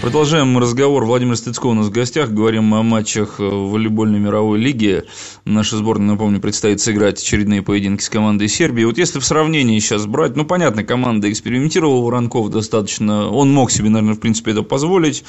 Продолжаем 0.00 0.56
разговор. 0.56 1.04
Владимир 1.04 1.36
Стыцков 1.36 1.72
у 1.72 1.74
нас 1.74 1.86
в 1.86 1.90
гостях. 1.90 2.30
Говорим 2.30 2.72
о 2.72 2.84
матчах 2.84 3.40
волейбольной 3.40 4.20
мировой 4.20 4.60
лиги. 4.60 5.02
Наша 5.44 5.76
сборная, 5.76 6.12
напомню, 6.12 6.40
предстоит 6.40 6.80
сыграть 6.80 7.20
очередные 7.20 7.62
поединки 7.62 8.02
с 8.02 8.08
командой 8.08 8.46
Сербии. 8.46 8.84
Вот 8.84 8.96
если 8.96 9.18
в 9.18 9.24
сравнении 9.24 9.76
сейчас 9.80 10.06
брать, 10.06 10.36
ну, 10.36 10.44
понятно, 10.44 10.84
команда 10.84 11.28
экспериментировала, 11.28 12.00
Воронков 12.04 12.48
достаточно, 12.50 13.28
он 13.28 13.52
мог 13.52 13.72
себе, 13.72 13.88
наверное, 13.88 14.14
в 14.14 14.20
принципе, 14.20 14.52
это 14.52 14.62
позволить, 14.62 15.24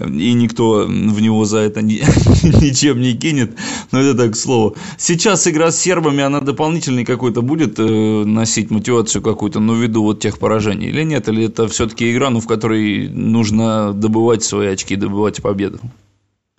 и 0.00 0.32
никто 0.34 0.84
в 0.86 1.20
него 1.20 1.44
за 1.44 1.58
это 1.58 1.82
ни, 1.82 1.94
ничем 2.62 3.00
не 3.00 3.14
кинет, 3.14 3.56
но 3.90 4.00
это 4.00 4.16
так, 4.16 4.32
к 4.34 4.36
слову. 4.36 4.76
Сейчас 4.98 5.48
игра 5.48 5.72
с 5.72 5.80
сербами, 5.80 6.22
она 6.22 6.40
дополнительный 6.40 7.04
какой-то 7.04 7.42
будет 7.42 7.80
э, 7.80 7.82
носить 8.24 8.70
мотивацию 8.70 9.20
какую-то, 9.20 9.58
ну, 9.58 9.74
ввиду 9.74 10.04
вот 10.04 10.20
тех 10.20 10.38
поражений 10.38 10.90
или 10.90 11.02
нет? 11.02 11.28
Или 11.28 11.46
это 11.46 11.66
все-таки 11.66 12.12
игра, 12.12 12.30
ну, 12.30 12.38
в 12.38 12.46
которой 12.46 13.08
нужно 13.08 13.92
добывать 14.12 14.42
свои 14.42 14.68
очки, 14.68 14.96
добывать 14.96 15.42
победу? 15.42 15.78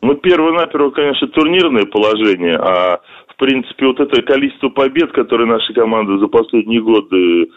Ну, 0.02 0.16
первое-наперво, 0.16 0.89
конечно, 0.89 1.27
турнирное 1.27 1.85
положение, 1.85 2.57
а 2.57 2.99
в 3.27 3.35
принципе 3.38 3.88
вот 3.88 3.99
это 3.99 4.21
количество 4.23 4.70
побед, 4.70 5.12
которые 5.12 5.48
наша 5.48 5.73
команда 5.73 6.17
за 6.17 6.27
последние 6.27 6.81
годы 6.81 7.48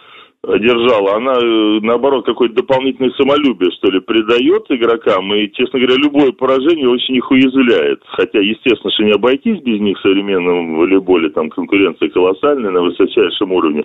одержала, 0.46 1.16
она, 1.16 1.32
э, 1.32 1.80
наоборот, 1.82 2.24
какое-то 2.24 2.55
дополнительное 2.55 3.10
самолюбие, 3.12 3.70
что 3.72 3.91
ли, 3.91 3.98
придает 4.00 4.64
игрокам, 4.69 5.34
и, 5.34 5.50
честно 5.52 5.80
говоря, 5.80 5.97
любое 5.97 6.30
поражение 6.30 6.88
очень 6.88 7.16
их 7.16 7.28
уязвляет. 7.30 8.00
Хотя, 8.06 8.38
естественно, 8.38 8.92
что 8.92 9.02
не 9.02 9.12
обойтись 9.12 9.60
без 9.62 9.80
них 9.80 9.98
в 9.98 10.02
современном 10.02 10.77
волейболе, 10.77 11.30
там 11.30 11.50
конкуренция 11.50 12.10
колоссальная 12.10 12.70
на 12.70 12.83
высочайшем 12.83 13.50
уровне. 13.50 13.84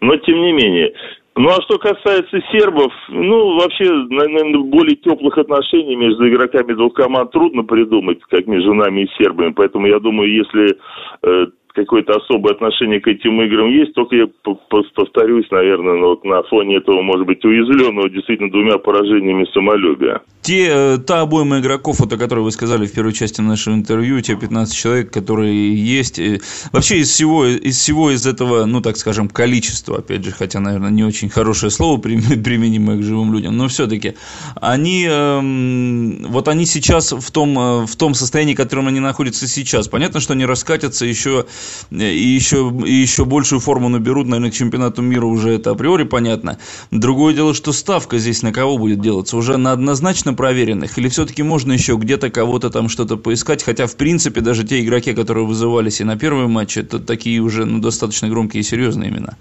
Но, 0.00 0.16
тем 0.16 0.40
не 0.40 0.52
менее, 0.52 0.94
ну, 1.38 1.50
а 1.50 1.62
что 1.62 1.78
касается 1.78 2.40
сербов, 2.50 2.92
ну, 3.08 3.60
вообще, 3.60 3.84
наверное, 3.84 4.58
более 4.64 4.96
теплых 4.96 5.38
отношений 5.38 5.94
между 5.94 6.28
игроками 6.28 6.72
двух 6.72 6.94
команд 6.94 7.30
трудно 7.30 7.62
придумать, 7.62 8.18
как 8.28 8.46
между 8.48 8.74
нами 8.74 9.02
и 9.02 9.22
сербами. 9.22 9.52
Поэтому 9.52 9.86
я 9.86 10.00
думаю, 10.00 10.32
если 10.32 10.76
э, 11.22 11.46
какое-то 11.74 12.14
особое 12.14 12.54
отношение 12.54 13.00
к 13.00 13.06
этим 13.06 13.40
играм 13.42 13.68
есть, 13.68 13.94
только 13.94 14.16
я 14.16 14.28
повторюсь, 14.68 15.48
наверное, 15.50 15.94
ну, 15.94 16.08
вот 16.08 16.24
на 16.24 16.42
фоне 16.42 16.78
этого, 16.78 17.02
может 17.02 17.26
быть, 17.26 17.44
уязвленного 17.44 18.10
действительно 18.10 18.50
двумя 18.50 18.78
поражениями 18.78 19.46
самолюбия. 19.52 20.22
Те, 20.48 20.68
э, 20.70 20.98
та 21.06 21.20
обойма 21.20 21.58
игроков, 21.58 22.00
вот 22.00 22.10
о 22.10 22.16
которой 22.16 22.40
вы 22.40 22.50
сказали 22.52 22.86
в 22.86 22.92
первой 22.92 23.12
части 23.12 23.42
нашего 23.42 23.74
интервью, 23.74 24.18
те 24.22 24.34
15 24.34 24.74
человек, 24.74 25.12
которые 25.12 25.76
есть, 25.76 26.18
э, 26.18 26.40
вообще 26.72 27.00
из 27.00 27.10
всего, 27.10 27.44
из 27.44 27.76
всего 27.76 28.10
из 28.10 28.26
этого, 28.26 28.64
ну, 28.64 28.80
так 28.80 28.96
скажем, 28.96 29.28
количества, 29.28 29.98
опять 29.98 30.24
же, 30.24 30.32
хотя, 30.32 30.60
наверное, 30.60 30.88
не 30.88 31.04
очень 31.04 31.28
хорошее 31.28 31.70
слово, 31.70 31.98
применимое 32.00 32.96
к 32.96 33.02
живым 33.02 33.34
людям, 33.34 33.58
но 33.58 33.68
все-таки, 33.68 34.14
они, 34.54 35.06
эм, 35.06 36.24
вот 36.30 36.48
они 36.48 36.64
сейчас 36.64 37.12
в 37.12 37.30
том, 37.30 37.58
э, 37.58 37.86
в 37.86 37.96
том 37.96 38.14
состоянии, 38.14 38.54
в 38.54 38.56
котором 38.56 38.88
они 38.88 39.00
находятся 39.00 39.46
сейчас. 39.46 39.88
Понятно, 39.88 40.18
что 40.18 40.32
они 40.32 40.46
раскатятся 40.46 41.04
еще 41.04 41.44
и 41.90 42.26
еще, 42.26 42.72
и 42.86 42.94
еще 42.94 43.26
большую 43.26 43.60
форму 43.60 43.90
наберут, 43.90 44.26
наверное, 44.26 44.50
к 44.50 44.54
чемпионату 44.54 45.02
мира 45.02 45.26
уже 45.26 45.50
это 45.50 45.72
априори 45.72 46.04
понятно. 46.04 46.56
Другое 46.90 47.34
дело, 47.34 47.52
что 47.52 47.74
ставка 47.74 48.16
здесь 48.16 48.40
на 48.40 48.50
кого 48.50 48.78
будет 48.78 49.02
делаться? 49.02 49.36
Уже 49.36 49.58
на 49.58 49.72
однозначно 49.72 50.37
проверенных? 50.38 50.96
Или 50.96 51.08
все-таки 51.08 51.42
можно 51.42 51.72
еще 51.72 51.96
где-то 51.96 52.30
кого-то 52.30 52.70
там 52.70 52.88
что-то 52.88 53.16
поискать? 53.16 53.64
Хотя, 53.64 53.86
в 53.86 53.96
принципе, 53.96 54.40
даже 54.40 54.64
те 54.64 54.80
игроки, 54.80 55.12
которые 55.12 55.44
вызывались 55.44 56.00
и 56.00 56.04
на 56.04 56.16
первый 56.16 56.46
матч, 56.46 56.78
это 56.78 57.04
такие 57.04 57.40
уже 57.40 57.66
ну, 57.66 57.80
достаточно 57.80 58.28
громкие 58.28 58.60
и 58.60 58.64
серьезные 58.64 59.10
имена. 59.10 59.34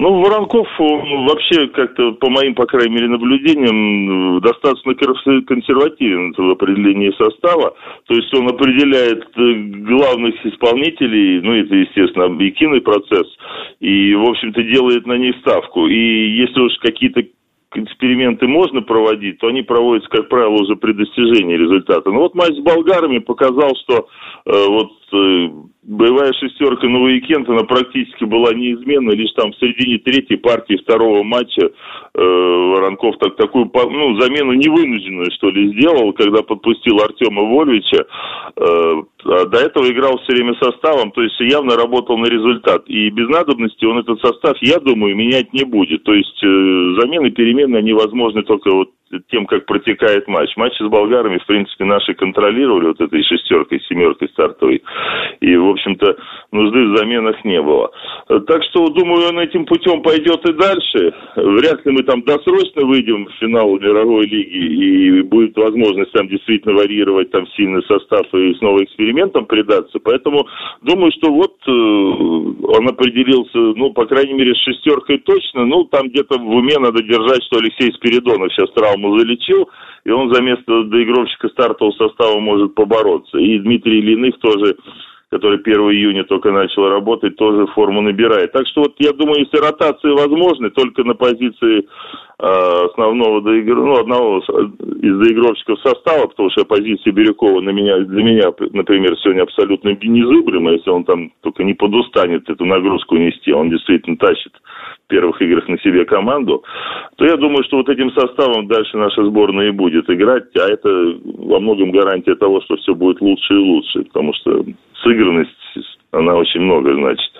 Ну, 0.00 0.22
Воронков 0.22 0.66
вообще 0.78 1.66
как-то, 1.68 2.12
по 2.12 2.30
моим, 2.30 2.54
по 2.54 2.64
крайней 2.64 2.94
мере, 2.94 3.08
наблюдениям, 3.08 4.40
достаточно 4.40 4.94
консервативен 4.94 6.32
в 6.32 6.50
определении 6.50 7.12
состава. 7.18 7.74
То 8.06 8.14
есть 8.14 8.32
он 8.32 8.48
определяет 8.48 9.24
э, 9.36 9.52
главных 9.92 10.34
исполнителей, 10.46 11.42
ну, 11.42 11.52
это, 11.52 11.74
естественно, 11.74 12.24
объективный 12.24 12.80
процесс, 12.80 13.28
и, 13.80 14.14
в 14.14 14.24
общем-то, 14.24 14.62
делает 14.62 15.06
на 15.06 15.18
них 15.18 15.36
ставку. 15.42 15.86
И 15.86 16.30
если 16.44 16.60
уж 16.60 16.72
какие-то 16.80 17.22
эксперименты 17.74 18.48
можно 18.48 18.82
проводить, 18.82 19.38
то 19.38 19.46
они 19.46 19.62
проводятся, 19.62 20.10
как 20.10 20.28
правило, 20.28 20.62
уже 20.62 20.76
при 20.76 20.92
достижении 20.92 21.56
результата. 21.56 22.10
Но 22.10 22.20
вот 22.20 22.34
матч 22.34 22.54
с 22.54 22.60
болгарами 22.60 23.18
показал, 23.18 23.70
что 23.84 24.08
э, 24.46 24.66
вот 24.68 24.92
э, 25.12 25.50
боевая 25.82 26.32
шестерка 26.32 26.88
на 26.88 27.00
уикенд, 27.00 27.48
она 27.48 27.62
практически 27.64 28.24
была 28.24 28.52
неизменна, 28.54 29.12
лишь 29.12 29.32
там 29.32 29.52
в 29.52 29.56
середине 29.56 29.98
третьей 29.98 30.36
партии 30.36 30.80
второго 30.82 31.22
матча 31.22 31.62
э, 31.62 31.70
Воронков 32.14 33.16
так, 33.18 33.36
такую 33.36 33.70
ну, 33.72 34.20
замену 34.20 34.52
невынужденную, 34.52 35.30
что 35.32 35.50
ли, 35.50 35.72
сделал, 35.72 36.12
когда 36.12 36.42
подпустил 36.42 36.98
Артема 37.00 37.42
Вольвича. 37.42 38.04
Э, 38.56 39.02
до 39.24 39.58
этого 39.58 39.90
играл 39.90 40.18
все 40.18 40.32
время 40.32 40.54
составом, 40.54 41.12
то 41.12 41.22
есть 41.22 41.38
явно 41.40 41.76
работал 41.76 42.18
на 42.18 42.26
результат. 42.26 42.82
И 42.86 43.10
без 43.10 43.28
надобности 43.28 43.84
он 43.84 43.98
этот 43.98 44.20
состав, 44.20 44.56
я 44.60 44.78
думаю, 44.78 45.16
менять 45.16 45.52
не 45.52 45.64
будет. 45.64 46.04
То 46.04 46.14
есть 46.14 46.42
э, 46.42 46.46
замены, 47.00 47.30
перемены, 47.30 47.76
они 47.76 47.92
возможны 47.92 48.42
только 48.42 48.70
вот 48.70 48.90
тем, 49.28 49.46
как 49.46 49.66
протекает 49.66 50.28
матч. 50.28 50.56
Матчи 50.56 50.82
с 50.82 50.88
болгарами, 50.88 51.38
в 51.38 51.46
принципе, 51.46 51.84
наши 51.84 52.14
контролировали 52.14 52.88
вот 52.88 53.00
этой 53.00 53.22
шестеркой, 53.24 53.80
семеркой 53.88 54.28
стартовой. 54.28 54.82
И, 55.40 55.56
в 55.56 55.68
общем-то, 55.68 56.16
нужды 56.52 56.84
в 56.84 56.96
заменах 56.96 57.44
не 57.44 57.60
было. 57.60 57.90
Так 58.30 58.62
что, 58.70 58.88
думаю, 58.90 59.30
он 59.30 59.40
этим 59.40 59.66
путем 59.66 60.02
пойдет 60.02 60.48
и 60.48 60.52
дальше. 60.52 61.12
Вряд 61.34 61.84
ли 61.84 61.90
мы 61.90 62.04
там 62.04 62.22
досрочно 62.22 62.86
выйдем 62.86 63.26
в 63.26 63.32
финал 63.40 63.76
мировой 63.80 64.24
лиги 64.24 65.18
и 65.18 65.22
будет 65.22 65.56
возможность 65.56 66.12
там 66.12 66.28
действительно 66.28 66.74
варьировать 66.74 67.32
там 67.32 67.44
сильный 67.56 67.82
состав 67.88 68.32
и 68.32 68.54
снова 68.54 68.84
экспериментам 68.84 69.46
предаться. 69.46 69.98
Поэтому 69.98 70.46
думаю, 70.82 71.10
что 71.18 71.32
вот 71.32 71.56
э, 71.66 71.70
он 71.70 72.88
определился, 72.88 73.58
ну, 73.58 73.92
по 73.92 74.06
крайней 74.06 74.34
мере, 74.34 74.54
с 74.54 74.62
шестеркой 74.62 75.18
точно. 75.18 75.66
Ну, 75.66 75.84
там 75.86 76.08
где-то 76.08 76.38
в 76.38 76.50
уме 76.54 76.78
надо 76.78 77.02
держать, 77.02 77.42
что 77.44 77.58
Алексей 77.58 77.92
Спиридонов 77.94 78.52
сейчас 78.52 78.70
травму 78.74 79.18
залечил, 79.18 79.68
и 80.04 80.10
он 80.10 80.32
за 80.32 80.40
место 80.40 80.84
доигровщика 80.84 81.48
стартового 81.48 81.94
состава 81.94 82.38
может 82.38 82.76
побороться. 82.76 83.38
И 83.38 83.58
Дмитрий 83.58 83.98
Ильиных 83.98 84.38
тоже 84.38 84.76
который 85.30 85.60
1 85.60 85.74
июня 85.92 86.24
только 86.24 86.50
начал 86.50 86.88
работать, 86.88 87.36
тоже 87.36 87.66
форму 87.68 88.00
набирает. 88.00 88.50
Так 88.52 88.66
что 88.66 88.82
вот 88.82 88.94
я 88.98 89.12
думаю, 89.12 89.40
если 89.40 89.64
ротации 89.64 90.10
возможны, 90.10 90.70
только 90.70 91.04
на 91.04 91.14
позиции 91.14 91.78
э, 91.78 91.84
основного 92.38 93.40
доигр... 93.40 93.76
ну, 93.76 94.00
одного 94.00 94.38
из 94.38 95.18
доигровщиков 95.18 95.78
состава, 95.80 96.26
потому 96.26 96.50
что 96.50 96.64
позиция 96.64 97.12
Бирюкова 97.12 97.60
на 97.60 97.70
меня, 97.70 97.98
для 98.00 98.24
меня, 98.24 98.52
например, 98.72 99.16
сегодня 99.18 99.42
абсолютно 99.42 99.90
незыблема, 100.02 100.72
если 100.72 100.90
он 100.90 101.04
там 101.04 101.32
только 101.42 101.62
не 101.62 101.74
подустанет 101.74 102.50
эту 102.50 102.64
нагрузку 102.64 103.16
нести, 103.16 103.52
он 103.52 103.70
действительно 103.70 104.16
тащит 104.16 104.52
первых 105.10 105.42
играх 105.42 105.68
на 105.68 105.78
себе 105.80 106.04
команду, 106.06 106.64
то 107.16 107.26
я 107.26 107.36
думаю, 107.36 107.62
что 107.64 107.76
вот 107.76 107.88
этим 107.88 108.10
составом 108.12 108.66
дальше 108.66 108.96
наша 108.96 109.24
сборная 109.24 109.68
и 109.68 109.72
будет 109.72 110.08
играть, 110.08 110.44
а 110.56 110.66
это 110.66 110.88
во 111.24 111.60
многом 111.60 111.90
гарантия 111.90 112.34
того, 112.36 112.62
что 112.62 112.76
все 112.76 112.94
будет 112.94 113.20
лучше 113.20 113.52
и 113.52 113.58
лучше, 113.58 114.02
потому 114.04 114.32
что 114.34 114.64
сыгранность, 115.02 115.50
она 116.12 116.34
очень 116.34 116.60
много 116.60 116.94
значит. 116.94 117.30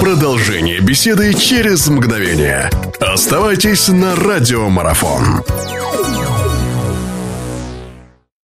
Продолжение 0.00 0.80
беседы 0.80 1.32
через 1.34 1.88
мгновение. 1.88 2.68
Оставайтесь 3.00 3.88
на 3.88 4.14
радиомарафон. 4.14 5.85